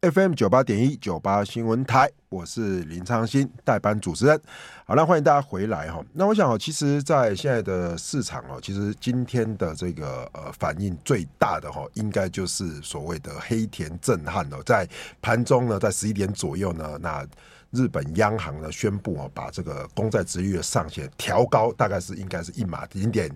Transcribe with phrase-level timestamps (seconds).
[0.00, 4.40] FM 九八点一九八新闻台，我是林昌新，代班主持人。
[4.86, 6.00] 好，了欢迎大家回来哈。
[6.12, 14.62] 那我想哦，其实，在现在的市场哦，其实今天的这个呃反应最大的哈，应该就是所谓的黑田震撼哦。
[14.64, 14.88] 在
[15.20, 17.26] 盘中呢，在十一点左右呢，那
[17.72, 23.28] 日本央行呢宣布哦，把这个公债殖率的上限调高，大概是应该是一码零点。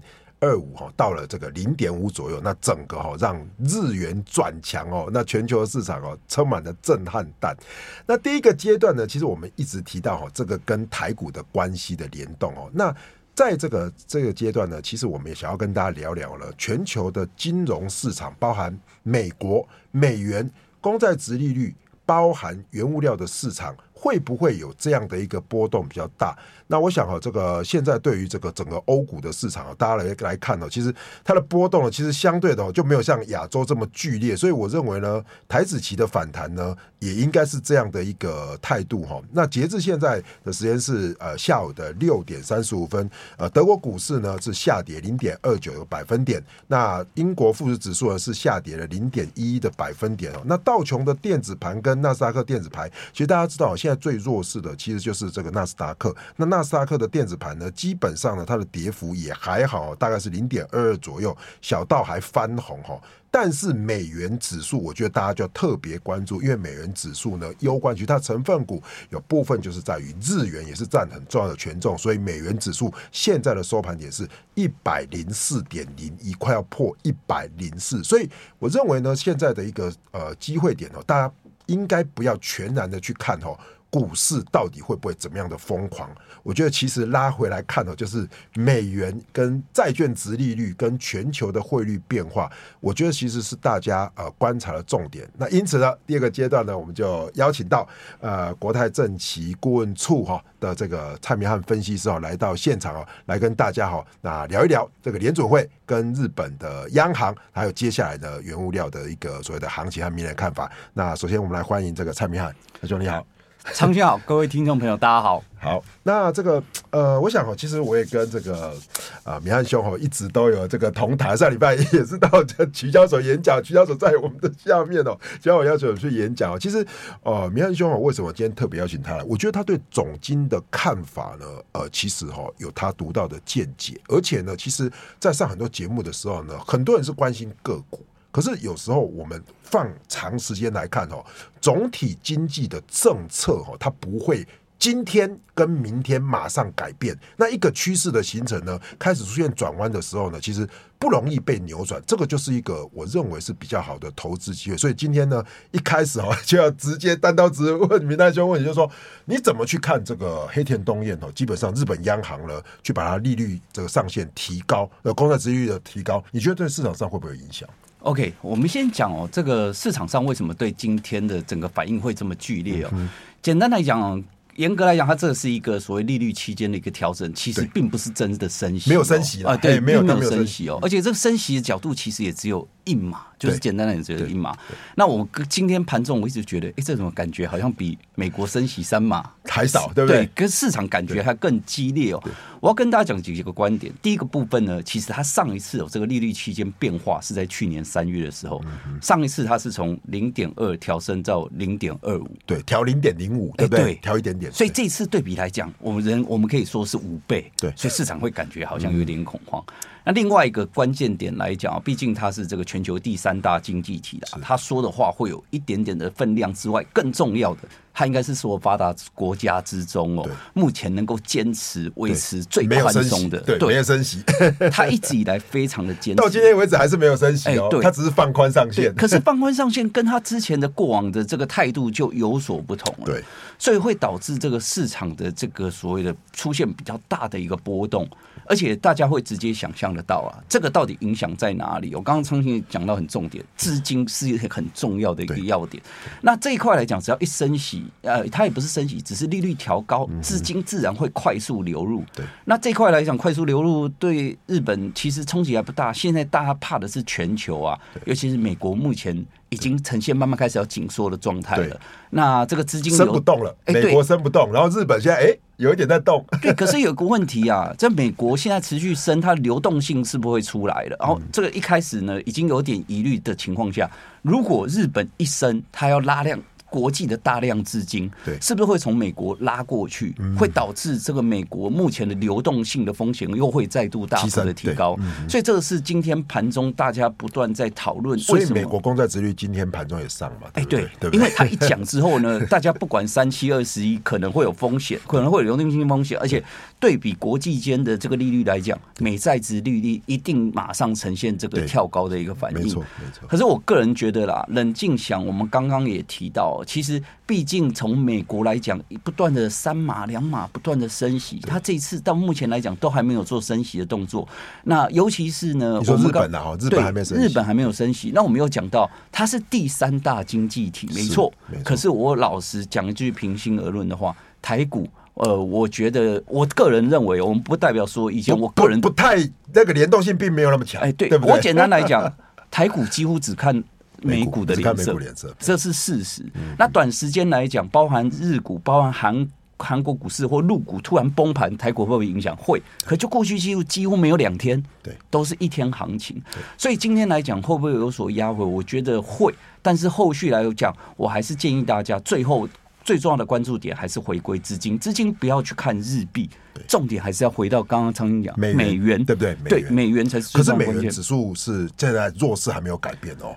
[0.42, 7.56] 二五哈到了这个零点五左右，那整个哈让日元转强哦，那全球市场哦充满了震撼弹。
[8.04, 12.68] 那第一个阶段呢，其实我们一直提到哈，这个跟台股的关系的联动哦。
[12.74, 12.92] 那
[13.36, 21.72] 在这个这个阶段呢，其实我们也想要跟大家聊聊了，全球的金融市场，包含美国美元公债殖利率，
[22.04, 26.36] 包含原物料的市场，会不会有这样的一个波动比较大？
[26.66, 39.22] 那我想哈，这个现在对于这个整个欧股的市场啊，大家来来看呢，其实它的波动呢，其实相对的就没有像亚洲这么剧烈，所以我认为呢，台子期的反弹呢，也应该是这样的一个态度哈。
[39.30, 50.42] 那截至现在的时间是呃下午的六点三十五分，呃，德国股市呢是下跌零点二九个百分点，那英国富时指数呢是下跌了零点一一的百分点哦。
[50.46, 56.62] 那道琼的电子盘跟纳斯达克电子盘，其实大家知道，现在最弱势的其实就是这个纳斯达克，那纳。
[56.62, 62.96] 斯达克的电子盘呢，基本上呢，它的跌幅也还好，大概是零点二二左右，小到还翻红哈。
[63.32, 68.80] 但是美元指数，我觉得大家就要特别关注，因为美元指数呢，攸关于它成分股
[69.10, 78.30] 有部分就是在于日元，也是占很重要的权重，所以美元指数现在的收盘点是一百零四点零一，快要破一百零四，所以
[78.60, 81.34] 我认为呢，现在的一个呃机会点哦，大家
[81.66, 83.58] 应该不要全然的去看哦。
[83.92, 86.10] 股市到底会不会怎么样的疯狂？
[86.42, 95.30] 我觉得其实拉回来看呢，就是美元跟债券殖利率跟全球的汇率变化，我觉得其实是大家呃观察的重点。
[95.36, 97.86] 那因此呢，第二个阶段呢，我们就邀请到
[98.20, 110.72] 呃国泰证期顾问处哈的这个蔡明汉分析师哦来到现场哦，来跟大家哈那聊一聊这个联准会跟日本的央行，还有接下来的原物料的一个所谓的行情和明年看法。
[110.94, 113.22] 那首先我们来欢迎这个蔡明汉，蔡兄你好。
[113.70, 115.42] 昌兴好，各位听众朋友，大家好。
[115.56, 118.74] 好，那这个呃，我想哈，其实我也跟这个
[119.22, 121.36] 啊，明汉兄哈，一直都有这个同台。
[121.36, 126.58] 上礼拜也是到这期交所演讲，徐教授在我们的下面哦，教我要求我去演讲哦。
[126.58, 126.84] 其实
[127.22, 129.22] 呃，明汉兄啊，为什么今天特别邀请他来？
[129.22, 134.90] 我觉得他对总经的看法呢，呃，其实哈有他独到的见解，而且呢，其实
[135.20, 138.04] 在上很多节目的时候呢，很多人是关心个股。
[138.32, 141.24] 可是有时候我们放长时间来看哦，
[141.60, 144.44] 总体经济的政策哦，它不会
[144.78, 147.16] 今天跟明天马上改变。
[147.36, 152.02] 那一个趋势的形成呢，开始出现转弯的时候呢，其实不容易被扭转。
[152.04, 154.76] 这个就是一个我认为是比较好的投资机会。
[154.76, 158.90] 所以今天呢，一开始哦，就要直接单刀直入问明大兄问题，就是说
[159.26, 161.30] 你怎么去看这个黑田东彦哦？
[161.32, 167.68] 基本上日本央行呢，去把它利率这个上限提高，呃，公债殖率的提高，你觉得对市场上会不会有影响
[168.02, 172.90] ？OK，我们先讲哦，这个市场上为什么对今天的整个反应会这么剧烈哦？
[172.92, 173.08] 嗯、
[173.40, 174.22] 简单来讲哦。
[174.56, 184.56] 严格来讲，它这是一个所谓利率期间的一个调整，其实并不是真的升息，没有升息啊，对，没有没有升息哦，而且这个升息的角度其实也只有一码，就是简单来讲只有一码。
[184.94, 190.24] 那我今天盘中我一直觉得，哎，这种感觉好像比美国升息三码还少，对不对？
[190.24, 192.22] 对，跟市场感觉还更激烈哦。
[192.60, 193.92] 我要跟大家讲几个观点。
[194.00, 198.62] 第一个部分呢，其实它上一次有这个利率区间变化是在去年三月的时候，
[199.00, 203.94] 上一次它是从零点二调升到零点二五，对，调零点零五，对不对？
[203.96, 204.52] 调一点点。
[204.52, 209.62] 所以这次对比来讲，我们人我们可以说是五倍，对，所以市场会感觉好像有点恐慌。
[210.04, 217.60] 那另外一个关键点来讲啊，毕竟它是这个全球第三大经济体的，他说的话会有一点点的分量之外，更重要的，
[217.94, 224.22] 它应该是所有发达国家之中哦，目前能够坚持维持最宽松的，对，没有升息，
[224.72, 233.22] 它一直以来非常的坚持，到今天为止还是没有升息哦，它只是放宽上限，可是放宽上限跟它之前的过往的这个态度就有所不同了，对，
[233.58, 238.08] 所以会导致这个市场的这个所谓的出现比较大的一个波动。
[238.44, 241.94] 而且大家会直接想象得到啊，这个到底影响在哪里？
[241.94, 245.80] 我刚刚昌兴讲到很重点，资金是一个很重要的一个要点。
[246.20, 252.02] 那这一块来讲，只要一升息，呃，它也不是升息，只是利率调高，资金自然会快速流入。
[252.14, 255.92] 对，那这块来讲，快速流入对日本其实冲击还不大。
[255.92, 259.24] 现在大家怕的是全球啊，尤其是美国目前。
[259.52, 261.78] 已经呈现慢慢开始要紧缩的状态了。
[262.08, 266.24] 那这个资金升不动了，美国升不动，然后日本现在哎有一点在动。
[266.40, 270.96] 对，可是有个问题啊，在美国现在持续升，它流动性是不会出来的。
[270.98, 273.90] 然后这个一开始呢，已经有点疑虑的情况下，
[274.22, 276.40] 如果日本一升，它要拉量
[276.72, 284.98] 国际的大量资金，对，是不是会从美国拉过去，会导致这个美国目前的流动性的风险又会再度大幅的提高？
[285.28, 288.18] 所以这个是今天盘中大家不断在讨论。
[288.18, 290.48] 所以美国公债殖利率今天盘中也上嘛？
[290.54, 296.42] 哎，对，因为他一讲之后呢， 大家不管三七二十一可能会有风险，可能会有流动性风险，而且
[296.82, 302.58] 对比国际间的这个利率来讲，美债值利率一定马上呈现这个跳高的一个反应。
[302.58, 303.28] 没错，没错。
[303.28, 306.60] 可是我个人觉得啦，冷静想，我们刚刚也提到。
[306.66, 314.26] 其实，毕竟从美国来讲，不断的三码两码不断的升息，它这次到目前来讲都还没有做升息的动作。
[314.64, 318.10] 那尤其是呢，你说日本啊，日本还没升息，日本还没有升息。
[318.12, 321.32] 那我们又讲到，它是第三大经济体，没错。
[321.64, 329.16] 可是我老实讲一句平心而论的话，台股，呃，我觉得我个人认为，我们不代表说以前我个人不，不太
[329.52, 330.80] 那个联动性并没有那么强。
[330.82, 332.12] 哎，对，对，我简单来讲，
[332.50, 333.62] 台股几乎只看。
[334.04, 334.98] 美股的脸色，
[335.38, 336.26] 这是事实。
[336.58, 342.36] 那短时间来讲，包含日股、包含韩韩国股市或陆股突然崩盘，台股会不会影响？
[342.36, 342.60] 会。
[342.84, 346.20] 可就过去几乎几乎没有两天，对，都是一天行情。
[346.58, 348.44] 所以今天来讲，会不会有所压回？
[348.44, 349.32] 我觉得会。
[349.62, 352.48] 但是后续来讲，我还是建议大家，最后
[352.84, 356.28] 最重要的关注点还是回归资金，资金不要去看日币，
[356.66, 359.36] 重点还是要回到刚刚苍蝇讲美元，美元对不对？
[359.48, 360.36] 对，美元才是。
[360.36, 363.34] 可是美元指数是现在弱势还没有改变哦。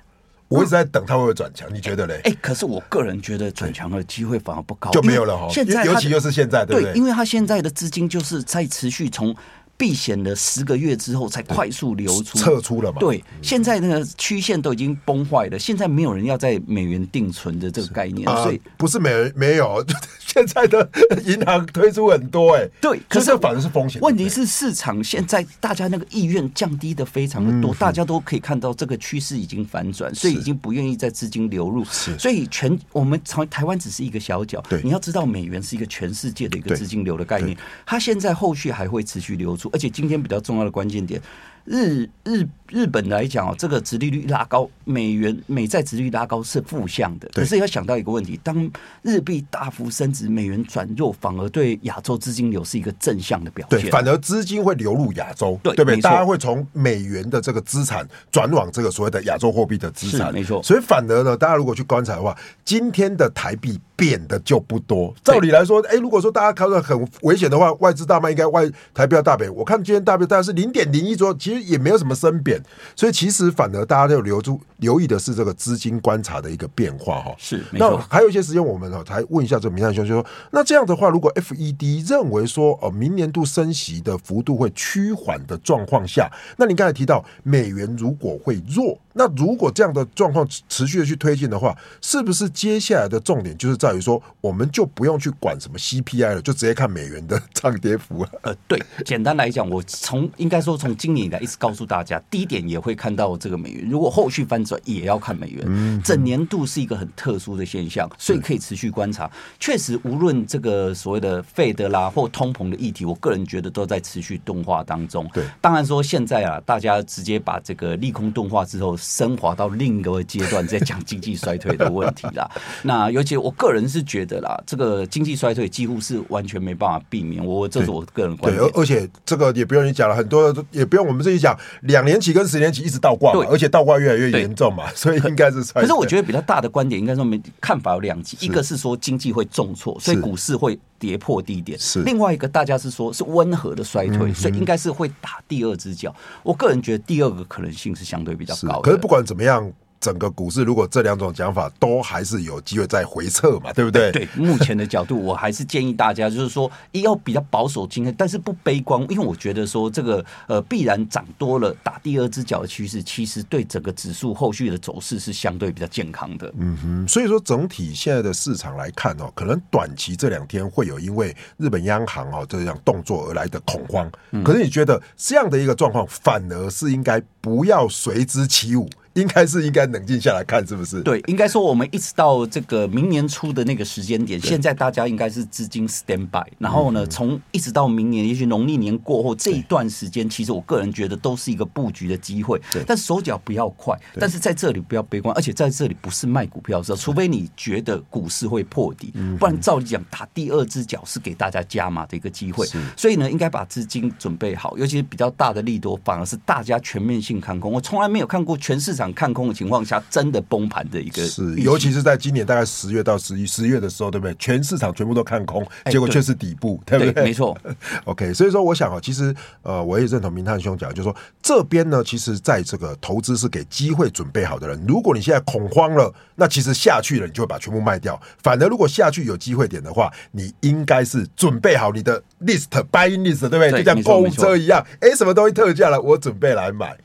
[0.47, 2.15] 我一直在等它会不会转强，你觉得嘞？
[2.23, 5.47] 哎、欸，可是我个人觉得转强的机会反而不高，就没有了哈。
[5.49, 6.93] 现在尤其又是现在，对不对？
[6.93, 9.35] 对，因为它现在的资金就是在持续从。
[9.77, 12.37] 避险的十个月之后才快速流出。
[12.37, 12.99] 撤出了嘛？
[12.99, 19.83] 对，现在那个曲线都已经崩坏了，现在没有人要在美元定存的这个概念，所以、呃、不是没人没有，
[20.19, 20.87] 现在的
[21.25, 23.99] 银行推出很多哎、欸，对，可是反而是风险。
[24.01, 24.25] 问题。
[24.35, 37.55] 是市场现在大家那个意愿降低的非常的多，嗯、大家都可以看到这个趋势已经反转，所以已经不愿意在资金流入，所以全我们从台湾只是一个小角，对，你要知道美元是一个全世界的一个资金流的概念，
[37.85, 41.21] 它现在后续还会持续流出，而且今天比较重要的关键点，
[41.65, 42.47] 日日。
[42.71, 47.29] 日本来讲哦，这个殖利率拉高，美元美债殖利率拉高是负向的。
[47.31, 48.69] 可是要想到一个问题，当
[49.03, 53.79] 日币大幅升值，美元转弱，反而对亚洲资金流是一个正向的表现。
[53.79, 56.01] 对，反而资金会流入亚洲，对对不对？
[56.01, 60.61] 大家会从美元的这个资产转往这个所谓的亚洲货币的资产，没错。
[60.63, 62.35] 所以反而呢，大家如果去观察的话，
[62.65, 65.13] 今天的台币贬的就不多。
[65.23, 69.53] 照理来说，哎，如果说大家看到很危险的话，外资大卖应该外台币要大贬。
[69.53, 72.61] 我看今天大币大概是零点零一左右，其实也没有什么升贬。
[72.95, 77.35] 所以其实反而大家都留住留意的是这个资金观察的一个变化哈。
[77.37, 98.29] 是，那还有一些时间，我们才问一下这个明翰兄，就说那这样的话，如果 FED 认为说哦，明年度升息的幅度会趋缓的状况下，那你刚才提到美元如果会弱，那如果这样的状况持续的去推进的话，是不是接下来的重点就是在于说，我们就不用去管什么 CPI 了，就直接看美元的涨跌幅了？
[98.41, 105.63] 呃，对，简单来讲，我从应该说从今年以来一直告诉大家，低点也会看到这个美元，如果后续翻转也要看美元。
[105.67, 109.31] 嗯整年度是一个很特殊的现象，所以可以持续观察。
[109.59, 115.27] 确实，无论这个所谓的费德啦或通膨的议题，我个人觉得都在持续动画当中。
[115.33, 122.49] 对，当然说现在啊，大家直接把这个利空动画之后升华到另一个阶段，在讲经济衰退的问题啦。
[122.81, 127.45] 那尤其我个人是觉得啦，这个经济衰退几乎是完全没办法避免。
[127.45, 128.67] 我这是我个人观点。
[128.67, 135.63] 对，而且这个也不用你讲了，很多也不用我们自己讲，两年期跟十年期一直倒挂嘛，而且倒挂越来越严重嘛，所以应该是。
[135.73, 146.13] 可是我觉得比较大的观点，应该说没看法有两极，一个是说经济会重挫，所以股市会跌破低点；是另外一个，大家是说是温和的衰退，所以应该是会打第二只脚。
[146.43, 148.81] 我个人觉得第二个可能性是相对比较高的。
[148.81, 149.71] 可是不管怎么样。
[150.05, 154.11] 整个股市如果这两种讲法都还是有机会再回撤嘛，对不对？
[154.11, 166.53] 对，目前的角度，我还是建议大家就是说，一要比较保守今天，但是不悲观，因为我觉得说这个呃必然涨多了打第二只脚的趋势，其实对整个指数后续的走势是相对比较健康的。
[166.59, 174.07] 嗯哼，所以说整体现在的市场来看哦，可能短期这两天会有因为日本央行哦这样动作而来的恐慌，
[174.43, 178.87] 可是你觉得这样的一个状况反而是应该不要随之起舞？
[179.15, 181.01] 应该是应该冷静下来看，是不是？
[181.01, 192.61] 对，应该说我们一直到这个明年初的那个时间点，现在大家应该是资金 stand by，然后呢，从一直到明年，也许农历年过后这一段时间，其实我个人觉得都是一个布局的机会。
[192.85, 202.67] 但手脚不要快，但是在这里不要悲观，而且在这里不是卖股票的时候，除非你觉得股市会破底，不然照理讲打第二只脚是给大家加码的一个机会。
[202.97, 207.71] 所以呢，应该把资金准备好，尤其是比较大的利多，反而是大家全面性看空。
[207.71, 209.04] 我从来没有看过全市场。
[209.05, 214.35] 场看空的情况下，真的崩盘的一个是，尤其是在今年大概十月到十一十月的时候，对不对？
[214.39, 217.13] 全市场全部都看空，结果却是底部，欸、对，对不对？
[217.13, 217.57] 对没错。
[218.05, 224.83] OK，所以说我想啊，其实呃，我也认同明探兄讲，就是说这边呢，其实在这个投资是给机会准备好的人。
[224.87, 228.19] 如果你现在恐慌了，那其实下去了，你就会把全部卖掉。
[228.41, 233.71] 反而如果下去有机会点的话，你应该是准备好你的 list buying list，对不对？
[233.71, 236.95] 对就像购物车一样，哎，什么东西特价了，我准备来买。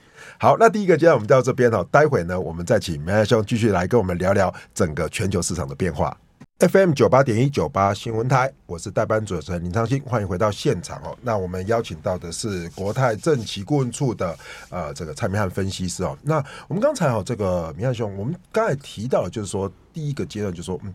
[0.42, 6.16] 好，那第一个阶段我们到这边哈，待会呢，我们再请明翰兄继续来跟我们聊聊整个全球市场的变化。
[6.60, 11.14] FM 九八点一九八新闻台，我是代班主持人林昌兴，欢迎回到现场哦。
[11.20, 14.34] 那我们邀请到的是国泰政企顾问处的
[14.70, 16.16] 呃这个蔡明翰分析师哦。
[16.22, 20.94] 那我们刚才哦这个明翰兄，我们刚才提到就是说第一个阶段就是说嗯。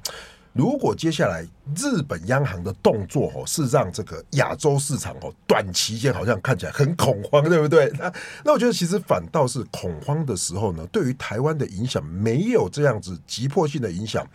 [0.55, 1.45] 如果接下来
[1.75, 7.91] 日本央行的动作哦，是让这个亚洲市场哦，短期间好像看起来很恐慌，对不对？
[7.99, 8.13] 那
[8.45, 14.25] 那我觉得其实反倒是恐慌的时候呢，对于台湾的影响没有这样子急迫性的影响。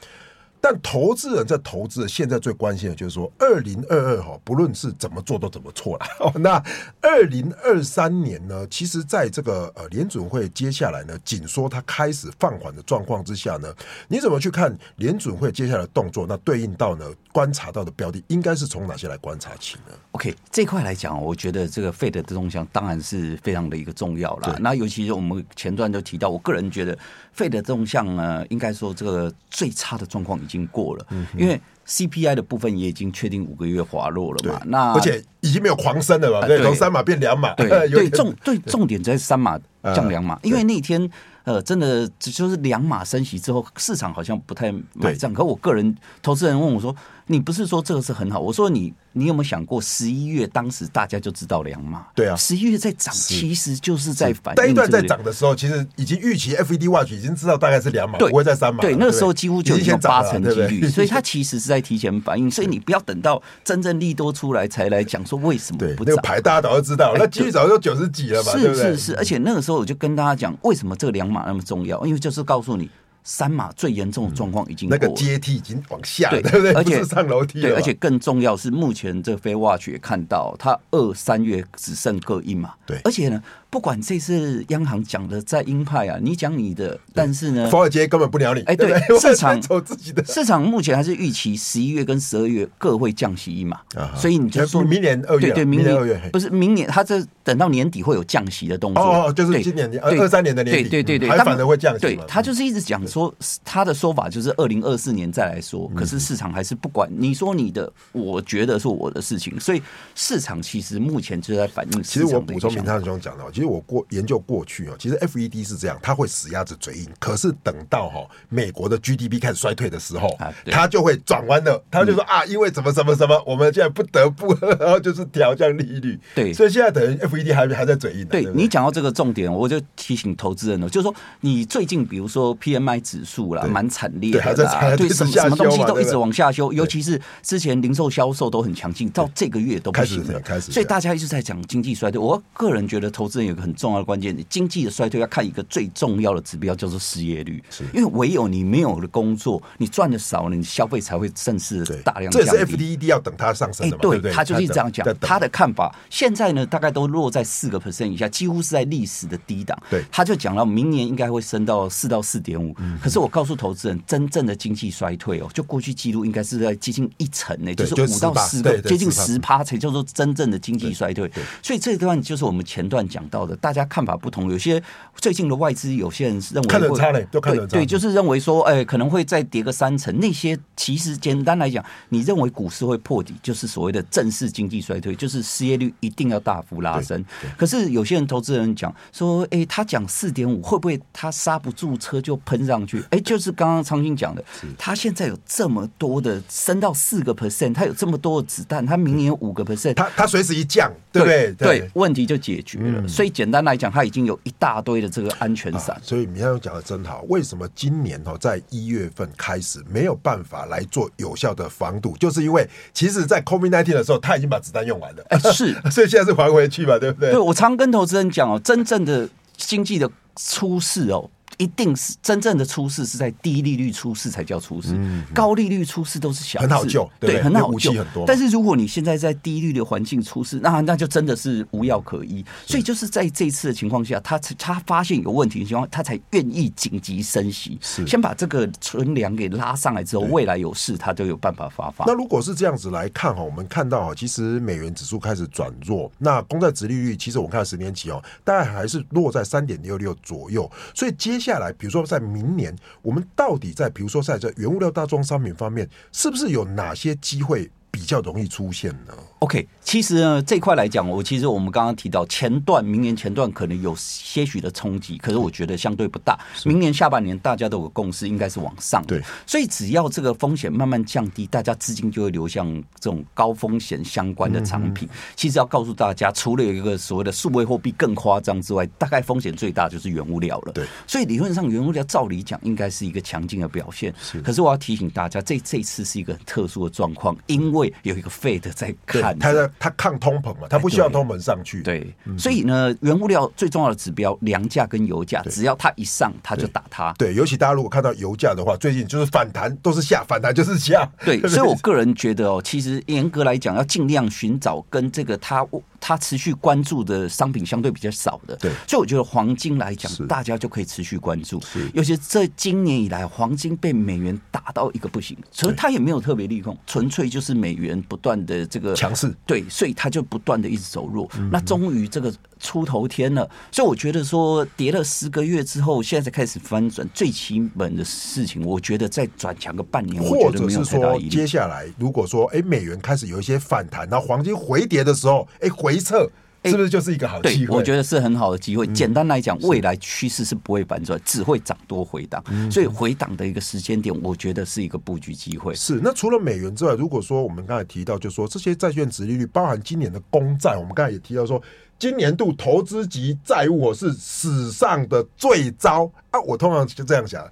[0.60, 6.32] 但投资人在投资的现在最关心的就是说，二零二二哈，不论是怎么做都怎么错了。
[6.38, 6.62] 那
[7.00, 8.66] 二零二三年呢？
[8.68, 13.72] 其实在这个呃联准会接下来呢紧缩它开始放缓的状况之下呢，
[14.06, 16.26] 你怎么去看联准会接下来的动作？
[16.28, 24.58] 那对应到呢观察到的标的，应该是从哪些来观察起呢？OK，这块来讲，我觉得这个 Fed 的动向当然是非常的一个重要了。
[24.60, 26.96] 那尤其是我们前段就提到，我个人觉得
[27.34, 30.38] Fed 的动向呢，应该说这个最差的状况。
[30.50, 34.60] 已经过了，因为 CPI 的部分也已经确定五个月滑落了嘛。
[34.66, 37.54] 那而且已经没有狂升了嘛，对，从三码变两码。
[37.54, 39.58] 对 对，重对重点在三码
[39.94, 41.08] 降两码，因为那天
[41.44, 45.32] 呃，真的就是两码升息之后，市场好像不太买账。
[45.32, 46.94] 可我个人投资人问我说
[47.30, 52.06] ：“你不是说这个是很好？”我说：“你。”你有没有想过，十一月当时大家就知道两码？
[52.14, 54.56] 对啊，十一月在涨，其实就是在反映。
[54.56, 58.80] 但一段在涨的时候，其实已经预期 FED Watch 已经知道大概是两码，不会再三码。
[58.80, 62.48] 对，那个时候几乎就已经八成几率，所以它 其实是在提前反应。
[62.48, 66.14] 所以你不要等到真正利多出来才来讲说为什么不涨。
[66.14, 68.52] 那个牌大家早就知道，那几率早就九十几了吧？
[68.52, 72.06] 是是是，而且那个时候我就跟大家讲，为什么这个两码那么重要？
[72.06, 72.88] 因为就是告诉你。
[73.24, 76.72] 三马最严重的状况已经那个阶梯已经往下了，对不对？
[76.72, 83.42] 而且上楼梯了，对，而且更重要是，目前这 FedWatch 也看到，它二三月只剩各一码，对，而且呢。
[83.70, 88.62] 不管这次央行讲的再鹰派啊，你讲你的，但是呢，华尔街根本不鸟你。
[88.62, 93.78] 哎，对，市场走自己的，市场目前还是预期十一月跟十二月各会降息一码，
[94.16, 99.02] 所以你就说明年二月，对对，明年二月不是明年，他这等到年底会有降息的动作。
[99.02, 102.00] 哦，就是今年二三年的年底，对对对，还反而会降息。
[102.00, 103.32] 对，他就是一直讲说，
[103.64, 109.80] 他的说法就是二零二四年再来说，可是市场还是不管你说你的，我觉得是我的事情，所以
[110.16, 112.02] 市场其实目前就在反映。
[112.02, 114.40] 其实我补充明翰兄讲的，其实我过研究。
[114.46, 117.06] 过去哦，其实 FED 是这样，它会死鸭子嘴硬。
[117.18, 120.34] 可是等到哈美国的 GDP 开始衰退的时候，
[120.70, 121.80] 它就会转弯了。
[121.90, 126.18] 他就说啊，因为怎么怎么什么，我们现在不得不，然 后就是调降利率。
[126.34, 128.24] 对，所以现在等于 FED 还还在嘴硬。
[128.28, 140.40] 对你讲到这个重点，我就提醒投资人了，就是说你最近比如说 PMI 指数啦，蛮惨烈的，对什么什么东西都一直往下修，尤其是之前零售销售都很强劲，到这个月都不行了。
[140.40, 142.18] 开始，所以大家一直在讲经济衰退。
[142.18, 144.36] 我个人觉得投资人有个很重要的关键。
[144.48, 147.62] 经济的衰退要看一个最重要的指标，叫做失业率。
[147.70, 152.48] 是，因为唯有你没有了工作，你赚的少了，你消费才会正式大量降低。
[152.48, 154.02] 这是 FED 要等它上升的嘛？
[154.02, 155.06] 对，他就是这样讲。
[155.20, 159.76] 他的看法现在呢，大概都落在四个 percent 以下，几乎是在历史的低档。
[159.90, 162.74] 对，他就讲到明年应该会升到四到四点五。
[163.02, 171.30] 可是我告诉投资人，真正的经济衰退哦，就过去记录应该是在接近一成呢，就是五到十个，接近十趴才叫做真正的经济衰退。
[171.62, 174.50] 所以这段就是我们前段讲到的，大家看法不同。
[174.50, 174.82] 有些
[175.16, 177.76] 最近的外资，有些人认为看得差嘞，都看得差。
[177.76, 180.18] 对，就是认为说，哎，可能会再跌个三成。
[180.18, 187.24] 那些其实简单来讲，你认为股市会破底，就是所谓的正式经济衰退，就是失业率一定要大幅拉升。
[187.56, 193.02] 可是有些人投资人讲说，哎，他讲四点五，会不会他刹不住车就喷上去？
[193.10, 194.44] 哎， 就是刚刚昌兴讲的，
[194.76, 201.52] 他现在有这么多的升到四个 percent，他有这么多的子弹，他明年五个 percent，他他随时一降，对不对？
[201.54, 203.06] 对，问题就解决了。
[203.08, 204.38] 所以简单来讲，他已经有。
[204.42, 207.22] 一大堆的这个安全伞，所以明翰讲的真好。
[207.28, 212.16] 为什么今年哦，在一月份开始没有办法来做有效的防堵？
[212.16, 215.52] 就是因为其实，在 COVID nineteen 的时候，他已经把子弹用完了。
[215.52, 217.32] 是， 所以现在是还回去嘛，对不对？
[217.32, 221.30] 对，我常跟投资人讲哦，真正的经济的出事哦。
[221.60, 227.92] 一定是真正的出事是在低利率出事才叫出事，嗯高利率出事都是小事，很好救对很好救。
[227.92, 232.42] 很多但是如果你现在在低利率的环境出事，那那就真的是无药可医。
[232.64, 238.06] 所以就是在这一次的情况下，他他发现有问题的情况，他才愿意紧急升息，是。
[238.06, 242.06] 先把这个存粮给拉上来之后，未来有事他就有办法发放。
[242.06, 242.14] 那。
[242.20, 250.70] 如果是这样子来看哈，我们看到哈，其实美元指数开始转弱，那公债殖利率其实我们看十年期哦，大概还是落在三点六六左右。
[250.94, 266.38] 所以接下下来，比如说在明年，我们到底在比如说在这原物料大宗商品方面，是不是有哪些机会比较容易出现呢？OK，其实呢这一块来讲，我其实我们刚刚提到前段，明年前段可能有些许的冲击，可是我觉得相对不大。
[266.64, 269.04] 明年下半年大家都有共识，应该是往上。
[269.06, 272.66] 对，所以只要这个风险慢慢降低，大家资金就会流向
[272.98, 275.08] 这种高风险相关的产品。
[275.34, 280.72] 其实要告诉大家，除了有一个所谓的数位货币更夸张之外，大概风险最大就是原物料了。
[280.72, 284.14] 对，所以理论上原物料照理讲应该是一个强劲的表现。
[284.20, 291.82] 是可是我要提醒大家，这这次是一个很特殊的状况，因为有一个 Fed 在看，它在它抗通膨嘛，它不需要通膨上去。
[291.82, 297.12] 对，所以呢，原物料最重要的指标粮价跟油价，只要它一上，它就打它。
[297.18, 301.08] 对，尤其大家如果看到油价的话，最近就是反弹都是下，反弹就是下。
[301.24, 305.64] 对，所以我个人觉得哦，其实严格来讲，要尽量寻找跟这个它
[306.00, 308.56] 它持续关注的商品相对比较少的。
[308.56, 311.62] 对，所以我觉得黄金来讲，大家就可以持续关注。
[311.92, 319.32] 尤其是这今年以来，黄金被美元打到一个不行，所以它也没有特别利空，纯粹就是美元不断的这个强势。
[319.46, 321.30] 对，所以它就不断的一直走弱。
[321.52, 336.30] 那终于这个出头天了，所以我觉得说跌了十个月之后，现在才开始翻转，最基本的事情，我觉得再转强个半年，或者是说接下来如果说哎美元开始有一些反弹，然后黄金回跌的时候，哎回撤。
[336.64, 337.76] 是不是就是一个好机会？
[337.76, 338.86] 我觉得是很好的机会。
[338.88, 342.44] 简单来讲，未来趋势是不会反转，只会涨多回档。
[342.70, 345.74] 所以回档的一个时间点，我觉得是一个布局机会。
[345.74, 346.00] 是。
[346.02, 351.62] 那除了美元之外，如果说我们刚才提到，就是说这些债券值利率，包含今年的公债，我们刚才也提到说，
[351.98, 356.40] 今年度投资级债务是史上的最糟啊！
[356.40, 357.42] 我通常就这样想。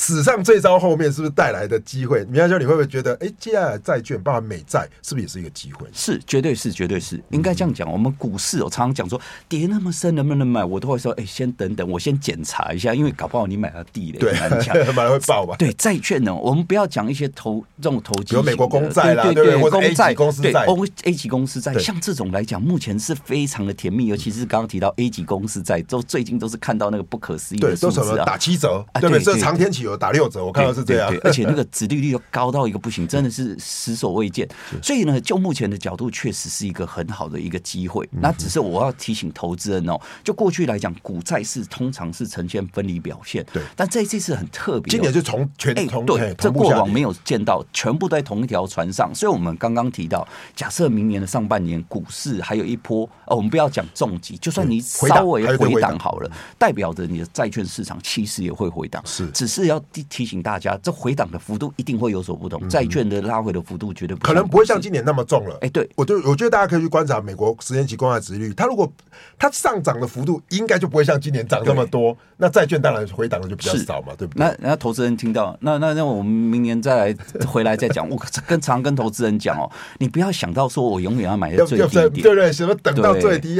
[0.00, 2.24] 史上最糟后面是不是带来的机会？
[2.24, 5.86] 明教授，你会不会觉得，哎、欸，接下来债券，包含美债，是不是也是一个机会？
[5.92, 7.90] 是，绝对是，绝对是，应该这样讲。
[7.92, 10.64] 我们股市，我常常讲说，跌那么深，能不能买？
[10.64, 14.48] 我都会说，哎、欸，先等等，我先检查一下，因为搞不好你买了地雷，对，买
[15.04, 15.54] 了会爆吧？
[15.58, 29.20] 对，债券呢，我们不要讲一些投这种投机，有美国公债啦，对对对，公债、公司债，对，O A 级公司债，像这种来讲，目前是非常的甜蜜，尤其是刚刚提到 A 级公司债，都最近都是看到那个不可思议的数字啊，打七折，对不对？
[29.20, 30.70] 这长天期有打六折，我看到。
[30.70, 34.48] 是这样，对，而且那个殖利率又高到一个不行，真的是史所未见。
[34.80, 38.08] 所以呢，就目前的角度，确实是一个很好的一个机会。
[38.12, 43.44] 那只是我要提醒投资人哦，就过去来讲，股债市通常是呈现分离表现。
[43.52, 49.12] 对，但这这次很特别，今年就从全同对，这过往没有见到，全部在同一条船上。
[49.12, 59.02] 所以我们刚刚提到，假设明年的上半年股市还有一波，哦，我们不要讲重疾，就算你稍微回档好了，代表着你的债券市场其实也会回档。
[59.04, 60.78] 是，只是要提提醒大家。
[60.82, 65.58] 这回档的幅度一定会有所不同，债券的拉回的幅度绝对不可能不会像今年那么重了。
[65.60, 68.90] 哎，对，我对我觉得大家可以去观察美国十年期公债殖利率，它如果
[69.38, 74.46] 它上涨的幅度应该就不会像今年涨那么多，那债券当然回档的就比较少嘛，对不对？
[74.46, 77.16] 那那投资人听到，那那那我们明年再来
[77.46, 78.08] 回来再讲。
[78.08, 78.16] 我
[78.46, 83.50] 跟常跟投资人讲哦，你不要想到说我永远要买在最低点，对对，什么等到最低。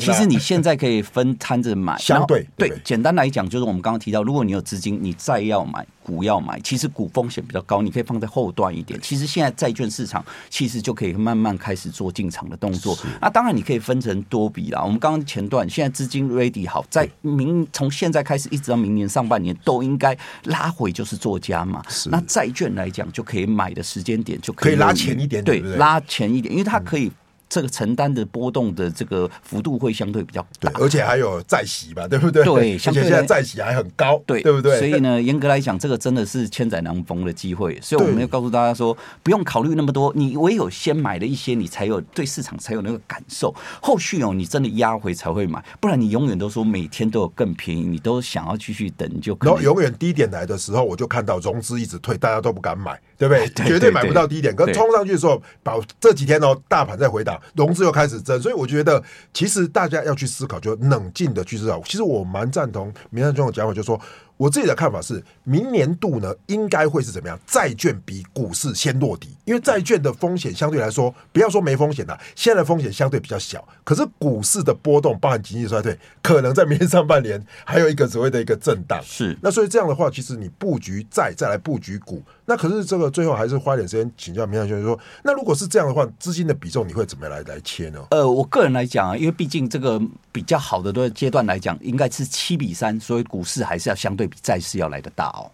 [0.00, 5.86] 其实你现在可以分摊着买，相对对，简单来讲就是我们刚刚提到，如果你有资金，你再要买。
[6.08, 8.98] 股要买，其实股风险比较高，你可以放在后段一点。
[9.02, 12.96] 其实现在债券市场其实就可以慢慢开始做进场的动作。
[13.20, 14.82] 那当然你可以分成多笔啦。
[14.82, 21.84] 我们刚刚前段现在资金 ready 好，在明从现在开始一直到明年上半年都应该拉回，就是做加嘛。
[22.06, 27.12] 那债券来讲，就可以买的时间点就可以，拉前一点，对，拉前一点，因为它可以。
[27.48, 32.44] 这个承担的波动的这个幅度会相对比较大，而且还有债息吧，对不对？
[32.44, 34.78] 对， 而且现在债息还很高，对，对不对？
[34.78, 37.78] 所以呢，严格来讲，这个真的是千载难逢的机会。
[37.80, 43.54] 所以我们要告诉大家说，不用考虑那么多，你唯有先买了一些，你才有对市场才有那个感受。
[43.80, 53.48] 后续哦，你真的压回才会买，不然你永远都说每天都有更便宜，你都想要继续等，就可能然后永远低点来的时候，我就看到融资一直退，大家都不敢买，对不对？
[53.66, 58.18] 绝对买不到低点，可是冲上去的时候，保这几天哦，大盘在回档，融资又开始。
[58.40, 61.80] 所以我觉得，其实大家要去思考，就冷静的去思考。
[61.82, 64.00] 其实我蛮赞同明翰兄的讲法，就是说
[64.38, 67.38] 我自己的看法是，明年度呢应该会是怎么样？
[67.46, 73.62] 债券比股市先落底，因为债券的风险相对来说，不要说没风险的，现在的风险相对比较小。
[73.84, 79.02] 可是股市的波动，包含经济衰退，可能在明年上半年还有一个所谓的一个震荡。
[79.04, 87.98] 是，那所以这样的话，其实你布局债，再来布局股，那可是这个最后还是花点时间请教明翰兄，说，那如果是这样的话，资金的比重你会怎么来来切呢？
[88.12, 95.50] 呃，我个人来讲啊，因为毕竟这个比较好的的阶段来讲，应该是七比三，所以股市还是要相对比债市要来的大哦。